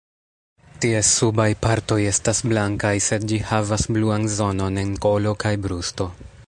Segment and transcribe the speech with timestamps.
[0.83, 6.15] Ties subaj partoj estas blankaj, sed ĝi havas bluan zonon en kolo kaj brusto.